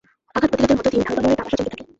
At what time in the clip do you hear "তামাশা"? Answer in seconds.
1.39-1.57